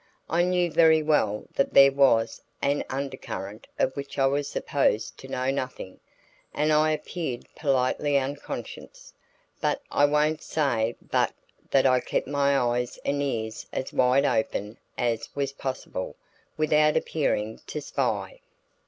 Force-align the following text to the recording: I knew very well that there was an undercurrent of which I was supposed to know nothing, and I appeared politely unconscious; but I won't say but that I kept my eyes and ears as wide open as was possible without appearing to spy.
I 0.31 0.41
knew 0.41 0.71
very 0.71 1.03
well 1.03 1.45
that 1.53 1.75
there 1.75 1.91
was 1.91 2.41
an 2.59 2.83
undercurrent 2.89 3.67
of 3.77 3.95
which 3.95 4.17
I 4.17 4.25
was 4.25 4.49
supposed 4.49 5.15
to 5.19 5.27
know 5.27 5.51
nothing, 5.51 5.99
and 6.55 6.73
I 6.73 6.89
appeared 6.89 7.45
politely 7.55 8.17
unconscious; 8.17 9.13
but 9.61 9.79
I 9.91 10.05
won't 10.05 10.41
say 10.41 10.95
but 11.11 11.33
that 11.69 11.85
I 11.85 11.99
kept 11.99 12.25
my 12.27 12.57
eyes 12.57 12.97
and 13.05 13.21
ears 13.21 13.67
as 13.71 13.93
wide 13.93 14.25
open 14.25 14.79
as 14.97 15.29
was 15.35 15.53
possible 15.53 16.15
without 16.57 16.97
appearing 16.97 17.61
to 17.67 17.79
spy. 17.79 18.39